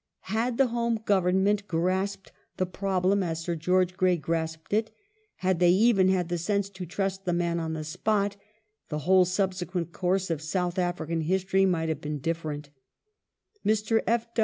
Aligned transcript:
Had 0.33 0.57
the 0.57 0.69
Home 0.69 0.95
Government 1.05 1.67
grasped 1.67 2.31
the 2.57 2.65
problem 2.65 3.21
as 3.21 3.39
Sir 3.43 3.55
George 3.55 3.95
Grey 3.95 4.17
grasped 4.17 4.73
it, 4.73 4.89
had 5.35 5.59
they 5.59 5.69
even 5.69 6.07
had 6.09 6.27
the 6.27 6.39
sense 6.39 6.71
to 6.71 6.87
trust" 6.87 7.25
the 7.25 7.33
man 7.33 7.59
on 7.59 7.73
the 7.73 7.83
spot," 7.83 8.35
the 8.89 9.05
whole 9.05 9.25
subse 9.25 9.63
quent 9.63 9.91
course 9.91 10.31
of 10.31 10.41
South 10.41 10.79
African 10.79 11.21
history 11.21 11.67
might 11.67 11.89
have 11.89 12.01
been 12.01 12.17
different. 12.17 12.71
Mr. 13.63 14.01